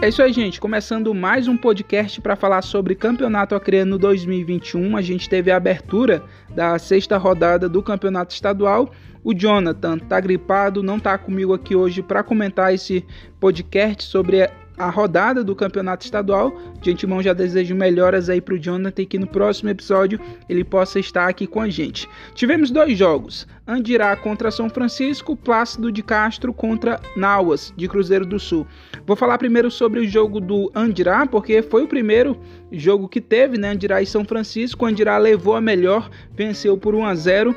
É 0.00 0.08
isso 0.08 0.22
aí, 0.22 0.30
gente. 0.30 0.60
Começando 0.60 1.14
mais 1.14 1.48
um 1.48 1.56
podcast 1.56 2.20
para 2.20 2.36
falar 2.36 2.60
sobre 2.60 2.94
Campeonato 2.94 3.54
Acreano 3.54 3.98
2021. 3.98 4.94
A 4.94 5.00
gente 5.00 5.26
teve 5.26 5.50
a 5.50 5.56
abertura 5.56 6.22
da 6.54 6.78
sexta 6.78 7.16
rodada 7.16 7.66
do 7.66 7.82
Campeonato 7.82 8.34
Estadual. 8.34 8.92
O 9.24 9.32
Jonathan 9.32 9.98
tá 9.98 10.20
gripado, 10.20 10.82
não 10.82 11.00
tá 11.00 11.16
comigo 11.16 11.54
aqui 11.54 11.74
hoje 11.74 12.02
para 12.02 12.22
comentar 12.22 12.74
esse 12.74 13.06
podcast 13.40 14.04
sobre 14.04 14.46
a 14.78 14.90
rodada 14.90 15.42
do 15.42 15.54
campeonato 15.54 16.04
estadual. 16.04 16.56
De 16.80 16.90
antemão 16.90 17.22
já 17.22 17.32
desejo 17.32 17.74
melhoras 17.74 18.28
aí 18.28 18.40
para 18.40 18.54
o 18.54 18.58
Jonathan 18.58 19.02
e 19.02 19.06
que 19.06 19.18
no 19.18 19.26
próximo 19.26 19.70
episódio 19.70 20.20
ele 20.48 20.64
possa 20.64 20.98
estar 20.98 21.28
aqui 21.28 21.46
com 21.46 21.60
a 21.60 21.68
gente. 21.68 22.08
Tivemos 22.34 22.70
dois 22.70 22.96
jogos: 22.96 23.46
Andirá 23.66 24.14
contra 24.16 24.50
São 24.50 24.68
Francisco, 24.70 25.36
Plácido 25.36 25.90
de 25.90 26.02
Castro 26.02 26.52
contra 26.52 27.00
Nauas 27.16 27.72
de 27.76 27.88
Cruzeiro 27.88 28.26
do 28.26 28.38
Sul. 28.38 28.66
Vou 29.06 29.16
falar 29.16 29.38
primeiro 29.38 29.70
sobre 29.70 30.00
o 30.00 30.08
jogo 30.08 30.40
do 30.40 30.70
Andirá, 30.74 31.26
porque 31.26 31.62
foi 31.62 31.84
o 31.84 31.88
primeiro 31.88 32.38
jogo 32.70 33.08
que 33.08 33.20
teve, 33.20 33.58
né? 33.58 33.70
Andirá 33.70 34.02
e 34.02 34.06
São 34.06 34.24
Francisco. 34.24 34.86
Andirá 34.86 35.18
levou 35.18 35.56
a 35.56 35.60
melhor, 35.60 36.10
venceu 36.34 36.76
por 36.76 36.94
1 36.94 37.04
a 37.04 37.14
0 37.14 37.56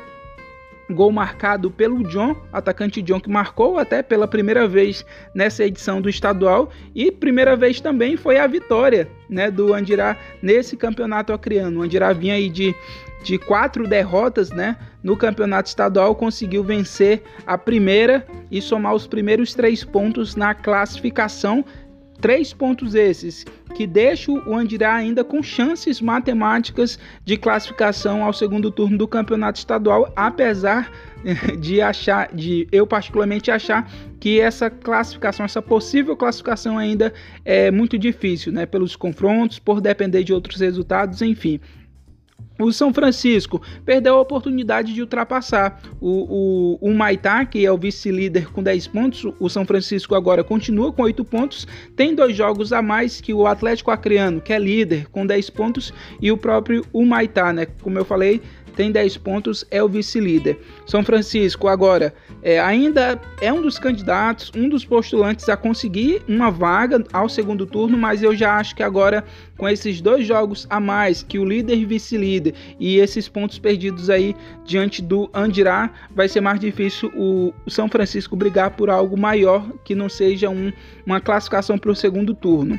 Gol 0.92 1.12
marcado 1.12 1.70
pelo 1.70 2.02
John, 2.08 2.36
atacante 2.52 3.02
John 3.02 3.20
que 3.20 3.30
marcou 3.30 3.78
até 3.78 4.02
pela 4.02 4.26
primeira 4.26 4.66
vez 4.66 5.04
nessa 5.34 5.64
edição 5.64 6.00
do 6.00 6.08
estadual 6.08 6.70
e 6.94 7.10
primeira 7.10 7.56
vez 7.56 7.80
também 7.80 8.16
foi 8.16 8.38
a 8.38 8.46
vitória, 8.46 9.08
né, 9.28 9.50
do 9.50 9.72
Andirá 9.72 10.16
nesse 10.42 10.76
campeonato 10.76 11.32
acriano. 11.32 11.80
O 11.80 11.82
Andirá 11.82 12.12
vinha 12.12 12.34
aí 12.34 12.48
de 12.48 12.74
de 13.22 13.38
quatro 13.38 13.86
derrotas, 13.86 14.50
né, 14.50 14.76
no 15.02 15.16
campeonato 15.16 15.68
estadual 15.68 16.14
conseguiu 16.14 16.64
vencer 16.64 17.22
a 17.46 17.56
primeira 17.58 18.26
e 18.50 18.60
somar 18.62 18.94
os 18.94 19.06
primeiros 19.06 19.54
três 19.54 19.84
pontos 19.84 20.34
na 20.34 20.54
classificação 20.54 21.64
Três 22.20 22.52
pontos 22.52 22.94
esses 22.94 23.46
que 23.74 23.86
deixam 23.86 24.42
o 24.46 24.54
Andirá 24.54 24.94
ainda 24.94 25.24
com 25.24 25.42
chances 25.42 26.00
matemáticas 26.00 26.98
de 27.24 27.36
classificação 27.36 28.22
ao 28.22 28.32
segundo 28.32 28.70
turno 28.70 28.98
do 28.98 29.08
campeonato 29.08 29.58
estadual, 29.58 30.12
apesar 30.14 30.90
de 31.58 31.80
achar, 31.80 32.34
de 32.34 32.66
eu 32.72 32.86
particularmente 32.86 33.50
achar 33.50 33.90
que 34.18 34.40
essa 34.40 34.68
classificação, 34.68 35.44
essa 35.44 35.62
possível 35.62 36.16
classificação 36.16 36.78
ainda 36.78 37.12
é 37.44 37.70
muito 37.70 37.98
difícil, 37.98 38.52
né? 38.52 38.66
Pelos 38.66 38.96
confrontos, 38.96 39.58
por 39.58 39.80
depender 39.80 40.22
de 40.22 40.32
outros 40.32 40.60
resultados, 40.60 41.22
enfim. 41.22 41.60
O 42.58 42.72
São 42.72 42.92
Francisco 42.92 43.60
perdeu 43.86 44.16
a 44.16 44.20
oportunidade 44.20 44.92
de 44.92 45.00
ultrapassar 45.00 45.80
o, 45.98 46.76
o, 46.82 46.90
o 46.90 46.94
Maitá, 46.94 47.44
que 47.46 47.64
é 47.64 47.72
o 47.72 47.78
vice-líder 47.78 48.52
com 48.52 48.62
10 48.62 48.86
pontos. 48.88 49.24
O 49.40 49.48
São 49.48 49.64
Francisco 49.64 50.14
agora 50.14 50.44
continua 50.44 50.92
com 50.92 51.02
8 51.02 51.24
pontos. 51.24 51.66
Tem 51.96 52.14
dois 52.14 52.36
jogos 52.36 52.72
a 52.72 52.82
mais 52.82 53.18
que 53.20 53.32
o 53.32 53.46
Atlético 53.46 53.90
Acreano, 53.90 54.42
que 54.42 54.52
é 54.52 54.58
líder 54.58 55.08
com 55.08 55.26
10 55.26 55.48
pontos, 55.50 55.92
e 56.20 56.30
o 56.30 56.36
próprio 56.36 56.84
Humaitá, 56.92 57.50
né? 57.52 57.66
Como 57.80 57.98
eu 57.98 58.04
falei, 58.04 58.42
tem 58.70 58.90
10 58.90 59.16
pontos, 59.18 59.64
é 59.70 59.82
o 59.82 59.88
vice-líder. 59.88 60.58
São 60.86 61.02
Francisco 61.02 61.68
agora 61.68 62.14
é, 62.42 62.58
ainda 62.58 63.20
é 63.40 63.52
um 63.52 63.60
dos 63.60 63.78
candidatos, 63.78 64.50
um 64.56 64.68
dos 64.68 64.84
postulantes 64.84 65.48
a 65.48 65.56
conseguir 65.56 66.22
uma 66.28 66.50
vaga 66.50 67.04
ao 67.12 67.28
segundo 67.28 67.66
turno, 67.66 67.98
mas 67.98 68.22
eu 68.22 68.34
já 68.34 68.56
acho 68.56 68.74
que 68.74 68.82
agora 68.82 69.24
com 69.56 69.68
esses 69.68 70.00
dois 70.00 70.26
jogos 70.26 70.66
a 70.70 70.80
mais 70.80 71.22
que 71.22 71.38
o 71.38 71.44
líder 71.44 71.76
e 71.76 71.84
vice-líder 71.84 72.54
e 72.78 72.96
esses 72.98 73.28
pontos 73.28 73.58
perdidos 73.58 74.08
aí 74.08 74.34
diante 74.64 75.02
do 75.02 75.28
Andirá, 75.34 75.90
vai 76.14 76.28
ser 76.28 76.40
mais 76.40 76.58
difícil 76.58 77.12
o 77.14 77.52
São 77.68 77.88
Francisco 77.88 78.34
brigar 78.36 78.70
por 78.70 78.88
algo 78.88 79.18
maior 79.18 79.68
que 79.84 79.94
não 79.94 80.08
seja 80.08 80.48
um, 80.48 80.72
uma 81.04 81.20
classificação 81.20 81.76
para 81.76 81.90
o 81.90 81.94
segundo 81.94 82.34
turno. 82.34 82.78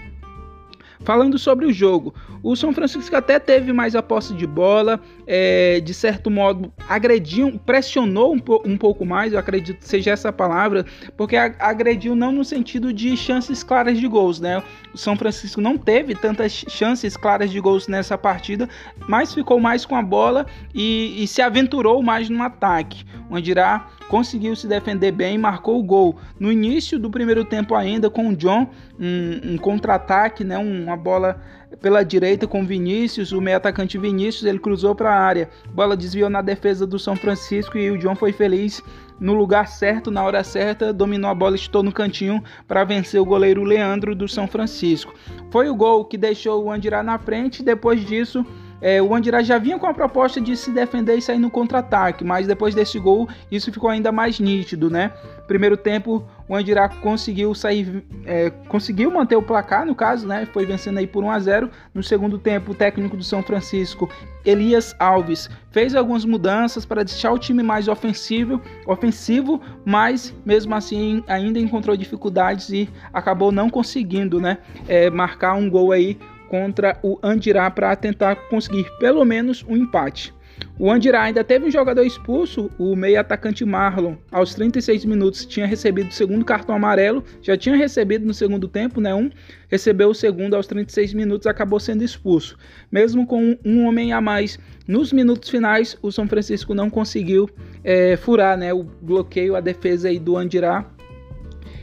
Falando 1.04 1.40
sobre 1.40 1.66
o 1.66 1.74
jogo, 1.74 2.14
o 2.44 2.56
São 2.56 2.72
Francisco 2.74 3.16
até 3.16 3.40
teve 3.40 3.74
mais 3.74 3.96
a 3.96 4.04
posse 4.04 4.34
de 4.36 4.46
bola, 4.46 5.00
é, 5.26 5.80
de 5.80 5.94
certo 5.94 6.30
modo 6.30 6.72
agrediu, 6.88 7.60
pressionou 7.66 8.34
um, 8.34 8.40
po 8.40 8.62
um, 8.66 8.78
pouco 8.78 9.06
mais, 9.06 9.34
eu 9.34 9.40
acredito 9.40 9.80
que 9.80 9.88
seja 9.88 10.12
essa 10.12 10.32
palavra, 10.32 10.86
porque 11.18 11.36
agrediu 11.36 12.16
não 12.16 12.32
no 12.32 12.46
sentido 12.46 12.94
de 12.94 13.18
chances 13.18 13.64
claras 13.64 14.00
de 14.00 14.08
gols, 14.08 14.40
né? 14.40 14.62
O 14.94 14.98
São 14.98 15.16
Francisco 15.16 15.60
não 15.60 15.78
teve 15.78 16.14
tantas 16.14 16.52
chances 16.52 17.18
claras 17.18 17.50
de 17.50 17.60
gols 17.60 17.88
nessa 17.88 18.18
partida, 18.18 18.70
mas 19.08 19.34
ficou 19.34 19.60
mais 19.60 19.86
com 19.86 19.96
a 19.96 20.02
bola 20.02 20.46
e, 20.74 21.24
e 21.24 21.28
se 21.28 21.42
aventurou 21.42 22.02
mais 22.04 22.30
no 22.30 22.44
ataque. 22.44 23.06
O 23.30 23.36
Andirá 23.36 23.88
conseguiu 24.10 24.54
se 24.58 24.68
defender 24.68 25.14
bem 25.14 25.36
e 25.36 25.38
marcou 25.38 25.80
o 25.80 25.84
gol. 25.84 26.18
No 26.38 26.52
início 26.52 27.00
do 27.00 27.10
primeiro 27.10 27.46
tempo 27.46 27.74
ainda, 27.74 28.10
com 28.10 28.28
o 28.28 28.36
John, 28.36 28.70
um, 29.00 29.54
um 29.54 29.58
contra-ataque, 29.58 30.44
né, 30.44 30.58
uma 30.92 30.98
bola 30.98 31.42
pela 31.82 32.04
direita 32.04 32.46
com 32.46 32.66
Vinícius, 32.66 33.32
o 33.32 33.40
meio 33.40 33.58
atacante 33.58 33.98
Vinícius, 33.98 34.44
ele 34.44 34.60
cruzou 34.60 34.94
para 34.94 35.12
a 35.14 35.20
área. 35.20 35.50
Bola 35.74 35.96
desviou 35.96 36.30
na 36.30 36.42
defesa 36.42 36.86
do 36.86 37.00
São 37.00 37.16
Francisco 37.16 37.78
e 37.78 37.90
o 37.90 37.98
John 37.98 38.16
foi 38.16 38.34
feliz 38.34 38.82
no 39.20 39.34
lugar 39.34 39.68
certo, 39.68 40.10
na 40.10 40.24
hora 40.24 40.44
certa, 40.44 40.92
dominou 40.92 41.30
a 41.30 41.36
bola, 41.36 41.56
estou 41.56 41.84
no 41.84 41.92
cantinho 41.92 42.44
para 42.68 42.84
vencer 42.84 43.22
o 43.22 43.26
goleiro 43.26 43.64
Leandro 43.64 44.16
do 44.16 44.28
São 44.28 44.48
Francisco. 44.48 45.14
Foi 45.52 45.70
o 45.70 45.76
gol 45.76 46.06
que 46.06 46.18
deixou 46.18 46.64
o 46.64 46.72
Andirá 46.72 47.04
na 47.04 47.20
frente, 47.20 47.64
depois 47.64 48.04
disso 48.04 48.46
é, 48.82 49.00
o 49.00 49.14
Andirá 49.14 49.44
já 49.44 49.60
vinha 49.60 49.78
com 49.78 49.86
a 49.86 49.94
proposta 49.94 50.42
de 50.42 50.58
se 50.58 50.72
defender 50.72 51.16
e 51.16 51.22
sair 51.22 51.38
no 51.38 51.52
contra-ataque, 51.52 52.24
mas 52.24 52.48
depois 52.48 52.74
desse 52.74 52.98
gol 52.98 53.30
isso 53.52 53.72
ficou 53.72 53.92
ainda 53.92 54.12
mais 54.12 54.40
nítido, 54.40 54.90
né? 54.90 55.14
Primeiro 55.48 55.78
tempo 55.78 56.28
o 56.52 56.56
Andirá 56.58 56.90
conseguiu 56.90 57.56
sair, 57.56 58.04
é, 58.26 58.50
conseguiu 58.68 59.10
manter 59.10 59.38
o 59.38 59.42
placar 59.42 59.86
no 59.86 59.96
caso, 59.96 60.28
né? 60.28 60.46
Foi 60.52 60.66
vencendo 60.66 60.98
aí 60.98 61.08
por 61.08 61.24
1 61.24 61.32
a 61.32 61.40
0. 61.40 61.70
No 61.94 62.04
segundo 62.04 62.38
tempo 62.38 62.74
o 62.74 62.76
técnico 62.76 63.16
do 63.16 63.24
São 63.24 63.42
Francisco, 63.42 64.10
Elias 64.44 64.94
Alves, 65.00 65.50
fez 65.72 65.96
algumas 65.96 66.26
mudanças 66.26 66.84
para 66.84 67.04
deixar 67.04 67.32
o 67.32 67.40
time 67.40 67.64
mais 67.64 67.88
ofensivo, 67.88 68.62
ofensivo, 68.86 69.62
mas 69.86 70.36
mesmo 70.46 70.76
assim 70.76 71.24
ainda 71.26 71.58
encontrou 71.58 71.96
dificuldades 71.96 72.70
e 72.70 72.90
acabou 73.14 73.50
não 73.50 73.70
conseguindo, 73.70 74.42
né? 74.42 74.58
É, 74.90 75.10
marcar 75.10 75.54
um 75.54 75.70
gol 75.70 75.94
aí 75.94 76.20
contra 76.50 77.00
o 77.02 77.18
Andirá 77.24 77.72
para 77.72 77.96
tentar 77.96 78.36
conseguir 78.50 78.92
pelo 79.00 79.24
menos 79.24 79.64
um 79.70 79.78
empate. 79.78 80.34
O 80.82 80.90
Andirá 80.90 81.22
ainda 81.22 81.44
teve 81.44 81.68
um 81.68 81.70
jogador 81.70 82.04
expulso, 82.04 82.68
o 82.80 82.96
meio 82.96 83.20
atacante 83.20 83.64
Marlon, 83.64 84.16
aos 84.32 84.56
36 84.56 85.06
minutos 85.06 85.46
tinha 85.46 85.68
recebido 85.68 86.10
o 86.10 86.12
segundo 86.12 86.44
cartão 86.44 86.74
amarelo, 86.74 87.24
já 87.40 87.56
tinha 87.56 87.76
recebido 87.76 88.26
no 88.26 88.34
segundo 88.34 88.68
tempo, 88.68 89.00
né, 89.00 89.14
um, 89.14 89.30
recebeu 89.70 90.10
o 90.10 90.16
segundo 90.16 90.56
aos 90.56 90.66
36 90.66 91.14
minutos, 91.14 91.46
acabou 91.46 91.80
sendo 91.80 92.04
expulso. 92.04 92.58
Mesmo 92.92 93.28
com 93.28 93.56
um 93.64 93.86
homem 93.86 94.12
a 94.12 94.20
mais 94.20 94.58
nos 94.88 95.14
minutos 95.14 95.52
finais, 95.52 95.96
o 96.02 96.12
São 96.12 96.28
Francisco 96.28 96.74
não 96.74 96.90
conseguiu 96.90 97.48
é, 97.84 98.18
furar, 98.18 98.58
né, 98.58 98.74
o 98.74 98.82
bloqueio, 98.84 99.56
a 99.56 99.60
defesa 99.60 100.10
aí 100.10 100.18
do 100.18 100.36
Andirá 100.36 100.90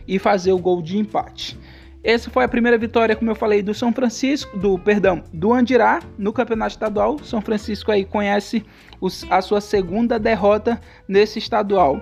e 0.08 0.18
fazer 0.18 0.50
o 0.50 0.58
gol 0.58 0.82
de 0.82 0.98
empate. 0.98 1.56
Essa 2.02 2.30
foi 2.30 2.44
a 2.44 2.48
primeira 2.48 2.78
vitória, 2.78 3.16
como 3.16 3.30
eu 3.30 3.34
falei, 3.34 3.60
do 3.60 3.74
São 3.74 3.92
Francisco, 3.92 4.56
do 4.56 4.78
perdão, 4.78 5.22
do 5.32 5.52
Andirá 5.52 6.00
no 6.16 6.32
Campeonato 6.32 6.72
Estadual. 6.72 7.18
São 7.24 7.40
Francisco 7.40 7.90
aí 7.90 8.04
conhece 8.04 8.64
os, 9.00 9.26
a 9.30 9.42
sua 9.42 9.60
segunda 9.60 10.18
derrota 10.18 10.80
nesse 11.08 11.38
estadual. 11.38 12.00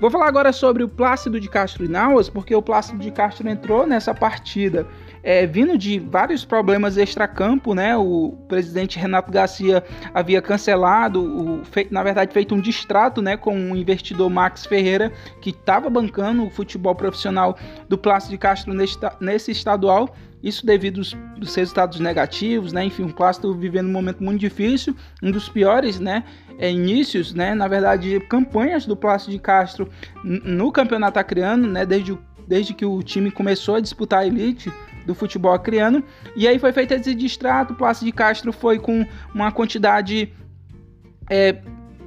Vou 0.00 0.10
falar 0.10 0.28
agora 0.28 0.52
sobre 0.52 0.84
o 0.84 0.88
Plácido 0.88 1.40
de 1.40 1.48
Castro 1.48 1.84
e 1.84 1.88
Nauas, 1.88 2.28
porque 2.28 2.54
o 2.54 2.62
Plácido 2.62 2.98
de 2.98 3.10
Castro 3.10 3.48
entrou 3.48 3.86
nessa 3.86 4.14
partida 4.14 4.86
é, 5.22 5.46
vindo 5.46 5.76
de 5.76 5.98
vários 5.98 6.44
problemas 6.44 6.96
extracampo, 6.96 7.74
né? 7.74 7.96
O 7.96 8.36
presidente 8.48 8.98
Renato 8.98 9.30
Garcia 9.30 9.82
havia 10.14 10.40
cancelado, 10.40 11.20
o, 11.20 11.64
feito, 11.64 11.92
na 11.92 12.02
verdade, 12.02 12.32
feito 12.32 12.54
um 12.54 12.60
distrato, 12.60 13.20
né, 13.20 13.36
com 13.36 13.72
o 13.72 13.76
investidor 13.76 14.30
Max 14.30 14.66
Ferreira, 14.66 15.12
que 15.40 15.50
estava 15.50 15.90
bancando 15.90 16.44
o 16.44 16.50
futebol 16.50 16.94
profissional 16.94 17.56
do 17.88 17.98
Plácido 17.98 18.30
de 18.30 18.38
Castro 18.38 18.72
nesse, 18.72 18.98
nesse 19.20 19.50
estadual. 19.50 20.14
Isso 20.42 20.64
devido 20.64 20.98
aos, 21.00 21.56
resultados 21.56 21.98
negativos, 21.98 22.72
né? 22.72 22.84
Enfim, 22.84 23.04
o 23.04 23.12
Plácido 23.12 23.52
vivendo 23.54 23.88
um 23.88 23.92
momento 23.92 24.22
muito 24.22 24.38
difícil, 24.38 24.94
um 25.22 25.30
dos 25.30 25.48
piores, 25.48 25.98
né? 25.98 26.22
É, 26.58 26.70
inícios, 26.70 27.34
né? 27.34 27.54
Na 27.54 27.66
verdade, 27.66 28.20
campanhas 28.28 28.86
do 28.86 28.96
Plácido 28.96 29.32
de 29.32 29.38
Castro 29.38 29.88
no 30.22 30.70
campeonato 30.70 31.18
acreano, 31.18 31.66
né? 31.66 31.84
Desde, 31.84 32.16
desde 32.46 32.74
que 32.74 32.84
o 32.84 33.02
time 33.02 33.30
começou 33.30 33.74
a 33.74 33.80
disputar 33.80 34.20
a 34.20 34.26
elite, 34.26 34.72
do 35.06 35.14
futebol 35.14 35.52
acreano. 35.52 36.02
E 36.34 36.46
aí 36.46 36.58
foi 36.58 36.72
feito 36.72 36.92
esse 36.92 37.14
distrato, 37.14 37.72
o 37.72 37.76
Plácido 37.76 38.06
de 38.06 38.12
Castro 38.12 38.52
foi 38.52 38.78
com 38.78 39.06
uma 39.32 39.52
quantidade 39.52 40.32
é, 41.30 41.56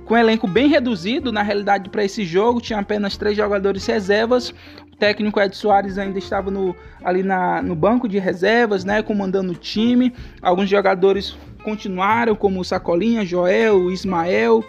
com 0.10 0.16
um 0.16 0.18
elenco 0.18 0.48
bem 0.48 0.68
reduzido, 0.68 1.32
na 1.32 1.44
realidade, 1.44 1.88
para 1.88 2.04
esse 2.04 2.26
jogo, 2.26 2.60
tinha 2.60 2.80
apenas 2.80 3.16
três 3.16 3.38
jogadores 3.38 3.86
reservas. 3.86 4.50
O 4.92 4.96
técnico 4.98 5.40
Ed 5.40 5.56
Soares 5.56 6.00
ainda 6.00 6.18
estava 6.18 6.50
no, 6.50 6.76
ali 7.04 7.22
na, 7.22 7.62
no 7.62 7.76
banco 7.76 8.08
de 8.08 8.18
reservas, 8.18 8.84
né, 8.84 9.04
comandando 9.04 9.52
o 9.52 9.56
time. 9.56 10.12
Alguns 10.42 10.68
jogadores 10.68 11.38
continuaram, 11.64 12.36
como 12.36 12.60
o 12.60 12.66
Sacolinha, 12.66 13.24
Joel, 13.24 13.92
Ismael, 13.92 14.64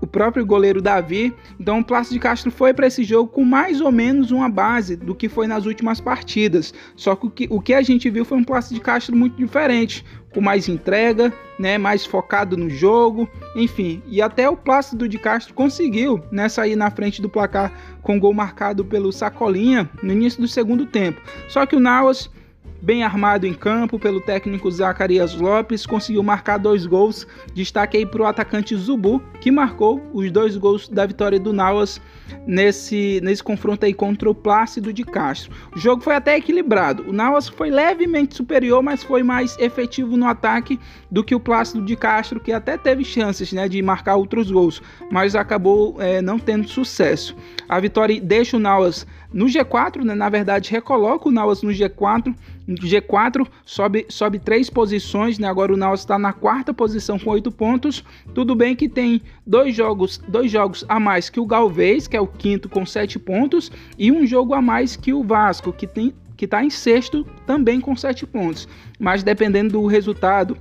o 0.00 0.06
próprio 0.06 0.44
goleiro 0.44 0.80
Davi. 0.80 1.34
Então 1.58 1.80
o 1.80 1.84
Plácido 1.84 2.14
de 2.14 2.20
Castro 2.20 2.50
foi 2.50 2.72
para 2.74 2.86
esse 2.86 3.04
jogo 3.04 3.30
com 3.30 3.44
mais 3.44 3.80
ou 3.80 3.92
menos 3.92 4.30
uma 4.30 4.48
base 4.48 4.96
do 4.96 5.14
que 5.14 5.28
foi 5.28 5.46
nas 5.46 5.66
últimas 5.66 6.00
partidas. 6.00 6.74
Só 6.96 7.14
que 7.14 7.26
o 7.26 7.30
que, 7.30 7.46
o 7.50 7.60
que 7.60 7.74
a 7.74 7.82
gente 7.82 8.08
viu 8.10 8.24
foi 8.24 8.38
um 8.38 8.44
Plácido 8.44 8.74
de 8.74 8.80
Castro 8.80 9.16
muito 9.16 9.36
diferente, 9.36 10.04
com 10.32 10.40
mais 10.40 10.68
entrega, 10.68 11.32
né, 11.58 11.76
mais 11.78 12.04
focado 12.04 12.56
no 12.56 12.70
jogo, 12.70 13.28
enfim. 13.54 14.02
E 14.06 14.22
até 14.22 14.48
o 14.48 14.56
Plácido 14.56 15.08
de 15.08 15.18
Castro 15.18 15.54
conseguiu 15.54 16.22
né, 16.30 16.48
sair 16.48 16.76
na 16.76 16.90
frente 16.90 17.20
do 17.20 17.28
placar 17.28 17.72
com 18.02 18.18
gol 18.18 18.34
marcado 18.34 18.84
pelo 18.84 19.12
Sacolinha 19.12 19.88
no 20.02 20.12
início 20.12 20.40
do 20.40 20.48
segundo 20.48 20.86
tempo. 20.86 21.20
Só 21.48 21.66
que 21.66 21.76
o 21.76 21.80
Nauas 21.80 22.30
bem 22.82 23.04
armado 23.04 23.46
em 23.46 23.54
campo 23.54 23.96
pelo 23.96 24.20
técnico 24.20 24.68
Zacarias 24.68 25.36
Lopes, 25.36 25.86
conseguiu 25.86 26.22
marcar 26.22 26.58
dois 26.58 26.84
gols. 26.84 27.24
Destaque 27.54 27.96
aí 27.96 28.04
para 28.04 28.22
o 28.22 28.26
atacante 28.26 28.74
Zubu, 28.74 29.22
que 29.40 29.52
marcou 29.52 30.02
os 30.12 30.30
dois 30.32 30.56
gols 30.56 30.88
da 30.88 31.06
vitória 31.06 31.38
do 31.38 31.52
Nauas 31.52 32.00
nesse, 32.44 33.20
nesse 33.22 33.42
confronto 33.42 33.86
aí 33.86 33.94
contra 33.94 34.28
o 34.28 34.34
Plácido 34.34 34.92
de 34.92 35.04
Castro. 35.04 35.52
O 35.76 35.78
jogo 35.78 36.02
foi 36.02 36.16
até 36.16 36.36
equilibrado. 36.36 37.04
O 37.08 37.12
Nauas 37.12 37.48
foi 37.48 37.70
levemente 37.70 38.34
superior, 38.34 38.82
mas 38.82 39.04
foi 39.04 39.22
mais 39.22 39.56
efetivo 39.58 40.16
no 40.16 40.26
ataque 40.26 40.78
do 41.08 41.22
que 41.22 41.34
o 41.34 41.40
Plácido 41.40 41.84
de 41.84 41.94
Castro, 41.94 42.40
que 42.40 42.52
até 42.52 42.76
teve 42.76 43.04
chances 43.04 43.52
né, 43.52 43.68
de 43.68 43.80
marcar 43.80 44.16
outros 44.16 44.50
gols, 44.50 44.82
mas 45.10 45.36
acabou 45.36 45.96
é, 46.00 46.20
não 46.20 46.38
tendo 46.38 46.68
sucesso. 46.68 47.36
A 47.68 47.78
vitória 47.78 48.20
deixa 48.20 48.56
o 48.56 48.60
Nauas 48.60 49.06
no 49.32 49.46
G4, 49.46 50.02
né, 50.02 50.14
na 50.14 50.28
verdade, 50.28 50.70
recoloca 50.70 51.28
o 51.28 51.32
Nauas 51.32 51.62
no 51.62 51.70
G4. 51.70 52.34
G4 52.74 53.46
sobe, 53.64 54.06
sobe 54.08 54.38
três 54.38 54.68
posições, 54.70 55.38
né? 55.38 55.48
Agora 55.48 55.72
o 55.72 55.76
Nauas 55.76 56.00
está 56.00 56.18
na 56.18 56.32
quarta 56.32 56.72
posição 56.72 57.18
com 57.18 57.30
oito 57.30 57.50
pontos. 57.50 58.04
Tudo 58.34 58.54
bem 58.54 58.74
que 58.74 58.88
tem 58.88 59.20
dois 59.46 59.74
jogos, 59.74 60.18
dois 60.28 60.50
jogos 60.50 60.84
a 60.88 60.98
mais 61.00 61.28
que 61.28 61.40
o 61.40 61.46
Galvez, 61.46 62.06
que 62.06 62.16
é 62.16 62.20
o 62.20 62.26
quinto 62.26 62.68
com 62.68 62.84
sete 62.86 63.18
pontos, 63.18 63.70
e 63.98 64.10
um 64.10 64.26
jogo 64.26 64.54
a 64.54 64.62
mais 64.62 64.96
que 64.96 65.12
o 65.12 65.22
Vasco, 65.22 65.72
que 65.72 65.86
tem 65.86 66.14
que 66.36 66.46
está 66.46 66.64
em 66.64 66.70
sexto 66.70 67.24
também 67.46 67.80
com 67.80 67.94
sete 67.94 68.26
pontos. 68.26 68.66
Mas 68.98 69.22
dependendo 69.22 69.74
do 69.74 69.86
resultado 69.86 70.56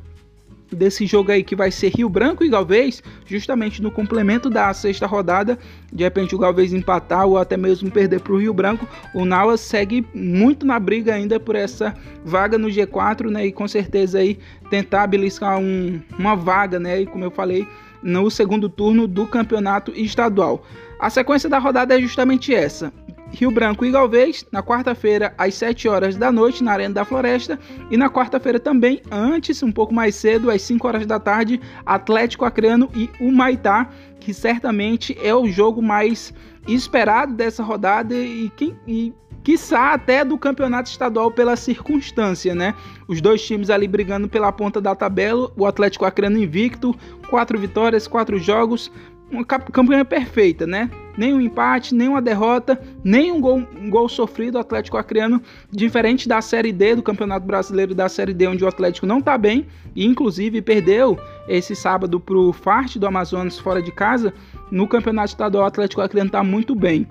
desse 0.72 1.06
jogo 1.06 1.32
aí 1.32 1.44
que 1.44 1.56
vai 1.56 1.72
ser 1.72 1.90
Rio 1.90 2.10
Branco 2.10 2.44
e 2.44 2.50
Galvez, 2.50 3.04
justamente 3.26 3.82
no 3.82 3.92
complemento 3.92 4.50
da 4.50 4.74
sexta 4.74 5.06
rodada, 5.06 5.58
de 5.92 6.04
repente 6.04 6.36
o 6.36 6.38
Galvez 6.38 6.74
empatar 6.74 7.26
ou 7.26 7.38
até 7.38 7.58
mesmo 7.58 7.92
perder 7.92 8.22
para 8.22 8.34
o 8.34 8.38
Rio 8.38 8.54
Branco, 8.54 8.88
o 9.14 9.26
Nauas 9.26 9.62
segue 9.62 10.06
muito 10.14 10.66
na 10.66 10.80
briga 10.80 11.14
ainda 11.14 11.40
por 11.40 11.56
essa 11.56 11.96
vaga 12.24 12.58
no 12.58 12.68
G4, 12.68 13.30
né? 13.30 13.48
E 13.48 13.52
com 13.52 13.68
certeza 13.68 14.20
aí 14.20 14.40
tentar 14.70 15.08
beliscar 15.08 15.60
um, 15.60 16.02
uma 16.18 16.36
vaga, 16.36 16.80
né? 16.80 17.02
E 17.02 17.06
como 17.06 17.24
eu 17.24 17.32
falei, 17.32 17.68
no 18.02 18.30
segundo 18.30 18.70
turno 18.70 19.08
do 19.08 19.28
campeonato 19.28 19.92
estadual. 19.92 20.66
A 21.00 21.10
sequência 21.10 21.50
da 21.50 21.58
rodada 21.58 21.98
é 21.98 22.02
justamente 22.02 22.54
essa. 22.54 22.94
Rio 23.32 23.50
Branco 23.50 23.86
e 23.86 23.92
Galvez, 23.92 24.46
na 24.52 24.62
quarta-feira, 24.62 25.34
às 25.38 25.56
7 25.56 25.88
horas 25.88 26.16
da 26.18 26.32
noite, 26.32 26.64
na 26.64 26.74
Arena 26.74 26.94
da 26.94 27.06
Floresta. 27.06 27.58
E 27.90 27.98
na 27.98 28.10
quarta-feira 28.10 28.60
também, 28.60 29.02
antes, 29.10 29.64
um 29.64 29.72
pouco 29.72 29.94
mais 29.94 30.16
cedo, 30.16 30.52
às 30.52 30.62
5 30.62 30.88
horas 30.88 31.06
da 31.06 31.20
tarde, 31.20 31.60
Atlético 31.86 32.46
Acreano 32.46 32.90
e 32.94 33.10
Humaitá, 33.20 33.90
que 34.20 34.34
certamente 34.34 35.18
é 35.24 35.34
o 35.34 35.48
jogo 35.48 35.82
mais 35.82 36.34
esperado 36.68 37.34
dessa 37.34 37.64
rodada 37.64 38.14
e, 38.14 38.52
quem, 38.56 38.78
e 38.86 39.14
quiçá 39.44 39.94
até 39.94 40.24
do 40.24 40.38
campeonato 40.38 40.90
estadual 40.90 41.32
pela 41.32 41.56
circunstância, 41.56 42.54
né? 42.54 42.76
Os 43.08 43.22
dois 43.22 43.44
times 43.44 43.70
ali 43.70 43.88
brigando 43.88 44.30
pela 44.30 44.52
ponta 44.52 44.80
da 44.80 44.94
tabela, 44.94 45.52
o 45.56 45.66
Atlético 45.66 46.06
Acreano 46.06 46.38
invicto, 46.38 46.96
quatro 47.30 47.58
vitórias, 47.58 48.08
quatro 48.08 48.38
jogos, 48.38 48.92
uma 49.32 49.44
campanha 49.44 50.06
perfeita, 50.06 50.68
né? 50.68 50.90
Nem 51.18 51.34
um 51.34 51.42
empate, 51.42 51.94
nem 51.94 52.08
uma 52.08 52.22
derrota, 52.22 52.80
nem 53.04 53.32
um 53.32 53.42
gol, 53.42 53.64
um 53.80 53.90
gol 53.90 54.08
sofrido. 54.08 54.56
O 54.56 54.60
Atlético 54.60 54.98
Acreano, 54.98 55.42
diferente 55.70 56.28
da 56.28 56.42
Série 56.42 56.72
D 56.72 56.96
do 56.96 57.04
Campeonato 57.04 57.46
Brasileiro, 57.46 57.94
da 57.94 58.08
Série 58.08 58.34
D, 58.34 58.48
onde 58.48 58.64
o 58.64 58.68
Atlético 58.68 59.06
não 59.06 59.22
tá 59.22 59.38
bem, 59.38 59.66
e 59.96 60.06
inclusive 60.06 60.62
perdeu 60.62 61.20
esse 61.48 61.76
sábado 61.76 62.20
pro 62.20 62.54
Farte 62.54 62.98
do 62.98 63.08
Amazonas 63.08 63.60
fora 63.60 63.82
de 63.82 63.92
casa. 63.92 64.34
No 64.70 64.88
Campeonato 64.88 65.30
Estadual, 65.30 65.64
o 65.64 65.68
Atlético 65.68 66.02
Acreano 66.02 66.30
tá 66.30 66.44
muito 66.44 66.74
bem. 66.74 67.08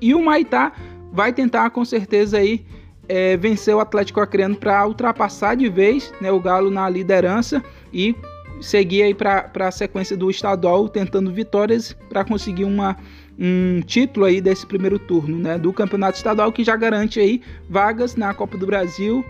E 0.00 0.14
o 0.14 0.22
Maitá 0.22 0.72
vai 1.12 1.32
tentar 1.32 1.70
com 1.70 1.84
certeza 1.84 2.38
aí 2.38 2.64
é, 3.08 3.36
vencer 3.36 3.74
o 3.74 3.80
Atlético 3.80 4.20
Acreano 4.20 4.56
para 4.56 4.86
ultrapassar 4.86 5.56
de 5.56 5.68
vez 5.68 6.12
né, 6.20 6.30
o 6.30 6.40
Galo 6.40 6.70
na 6.70 6.88
liderança 6.88 7.62
e 7.92 8.14
seguir 8.60 9.02
aí 9.02 9.14
para 9.14 9.50
a 9.54 9.70
sequência 9.70 10.16
do 10.16 10.30
estadual 10.30 10.88
tentando 10.88 11.30
vitórias 11.30 11.96
para 12.08 12.24
conseguir 12.24 12.64
uma, 12.64 12.96
um 13.38 13.80
título 13.82 14.26
aí 14.26 14.40
desse 14.40 14.66
primeiro 14.66 14.98
turno, 14.98 15.38
né, 15.38 15.58
do 15.58 15.72
Campeonato 15.72 16.16
Estadual 16.16 16.52
que 16.52 16.64
já 16.64 16.76
garante 16.76 17.20
aí 17.20 17.42
vagas 17.68 18.16
na 18.16 18.32
Copa 18.32 18.56
do 18.56 18.66
Brasil 18.66 19.24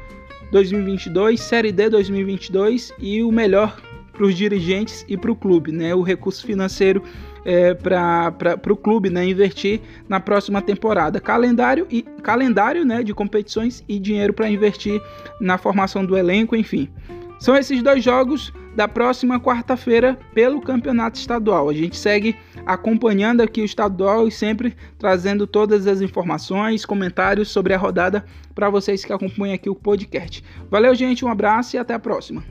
2022, 0.53 1.41
Série 1.41 1.73
D 1.73 1.89
2022 1.91 2.93
e 2.99 3.23
o 3.23 3.33
melhor 3.33 3.81
para 4.13 4.25
os 4.25 4.35
dirigentes 4.35 5.05
e 5.09 5.17
para 5.17 5.31
o 5.31 5.37
clube, 5.37 5.73
né, 5.73 5.95
o 5.95 6.03
recurso 6.03 6.47
financeiro 6.47 7.03
é, 7.45 7.75
para 7.75 8.73
o 8.73 8.77
clube 8.77 9.09
né, 9.09 9.25
investir 9.25 9.81
na 10.09 10.19
próxima 10.19 10.61
temporada. 10.61 11.21
Calendário 11.21 11.87
e 11.89 12.03
calendário 12.03 12.85
né, 12.85 13.05
de 13.05 13.15
competições 13.15 13.85
e 13.89 14.01
dinheiro 14.01 14.33
para 14.33 14.51
investir 14.51 15.01
na 15.41 15.57
formação 15.57 16.05
do 16.05 16.17
elenco, 16.17 16.57
enfim. 16.57 16.89
São 17.39 17.57
esses 17.57 17.83
dois 17.83 18.03
jogos 18.03 18.53
da 18.75 18.87
próxima 18.87 19.41
quarta-feira 19.41 20.19
pelo 20.35 20.61
Campeonato 20.61 21.19
Estadual. 21.19 21.69
A 21.69 21.73
gente 21.73 21.97
segue 21.97 22.37
acompanhando 22.67 23.41
aqui 23.41 23.63
o 23.63 23.65
estadual 23.65 24.29
e 24.29 24.33
sempre 24.33 24.77
trazendo 24.99 25.47
todas 25.47 25.87
as 25.87 26.01
informações, 26.01 26.85
comentários 26.85 27.49
sobre 27.49 27.73
a 27.73 27.79
rodada 27.79 28.25
para 28.55 28.69
vocês 28.69 29.05
que 29.05 29.13
acompanham 29.13 29.55
aqui 29.55 29.71
o 29.71 29.75
podcast. 29.75 30.45
Valeu, 30.71 30.95
gente, 30.95 31.25
um 31.25 31.29
abraço 31.29 31.77
e 31.77 31.79
até 31.79 31.95
a 31.95 31.99
próxima. 31.99 32.45